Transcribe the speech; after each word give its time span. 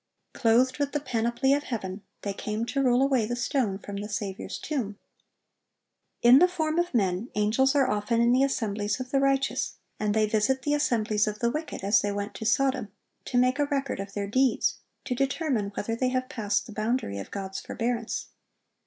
Clothed 0.33 0.79
with 0.79 0.93
the 0.93 0.99
panoply 0.99 1.53
of 1.53 1.61
heaven, 1.65 2.01
they 2.23 2.33
came 2.33 2.65
to 2.65 2.81
roll 2.81 3.03
away 3.03 3.27
the 3.27 3.35
stone 3.35 3.77
from 3.77 3.97
the 3.97 4.09
Saviour's 4.09 4.57
tomb. 4.57 4.97
In 6.23 6.39
the 6.39 6.47
form 6.47 6.79
of 6.79 6.95
men, 6.95 7.29
angels 7.35 7.75
are 7.75 7.87
often 7.87 8.19
in 8.19 8.31
the 8.31 8.41
assemblies 8.41 8.99
of 8.99 9.11
the 9.11 9.19
righteous, 9.19 9.75
and 9.99 10.15
they 10.15 10.25
visit 10.25 10.63
the 10.63 10.73
assemblies 10.73 11.27
of 11.27 11.37
the 11.37 11.51
wicked, 11.51 11.83
as 11.83 12.01
they 12.01 12.11
went 12.11 12.33
to 12.33 12.45
Sodom, 12.47 12.91
to 13.25 13.37
make 13.37 13.59
a 13.59 13.65
record 13.67 13.99
of 13.99 14.15
their 14.15 14.25
deeds, 14.25 14.79
to 15.05 15.13
determine 15.13 15.69
whether 15.75 15.95
they 15.95 16.09
have 16.09 16.29
passed 16.29 16.65
the 16.65 16.71
boundary 16.73 17.19
of 17.19 17.29
God's 17.29 17.59
forbearance. 17.59 18.29